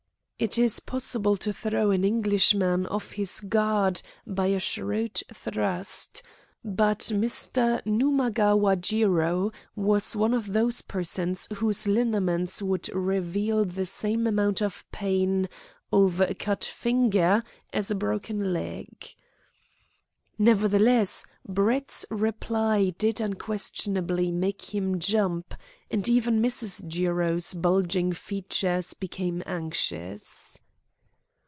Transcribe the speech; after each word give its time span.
It 0.43 0.57
is 0.57 0.79
possible 0.79 1.37
to 1.37 1.53
throw 1.53 1.91
an 1.91 2.03
Englishman 2.03 2.87
off 2.87 3.11
his 3.11 3.41
guard 3.41 4.01
by 4.25 4.47
a 4.47 4.59
shrewd 4.59 5.21
thrust; 5.31 6.23
but 6.65 6.97
Mr. 7.13 7.79
Numagawa 7.85 8.75
Jiro 8.81 9.51
was 9.75 10.15
one 10.15 10.33
of 10.33 10.51
those 10.53 10.81
persons 10.81 11.47
whose 11.57 11.87
lineaments 11.87 12.59
would 12.59 12.89
reveal 12.89 13.65
the 13.65 13.85
same 13.85 14.25
amount 14.25 14.63
of 14.63 14.83
pain 14.91 15.47
over 15.93 16.23
a 16.23 16.33
cut 16.33 16.63
finger 16.63 17.43
as 17.71 17.91
a 17.91 17.95
broken 17.95 18.51
leg. 18.51 19.13
Nevertheless, 20.39 21.23
Brett's 21.47 22.03
reply 22.09 22.89
did 22.97 23.21
unquestionably 23.21 24.31
make 24.31 24.73
him 24.73 24.97
jump, 24.97 25.53
and 25.91 26.07
even 26.09 26.41
Mrs. 26.41 26.87
Jiro's 26.87 27.53
bulging 27.53 28.11
features 28.13 28.95
became 28.95 29.43
anxious. 29.45 30.57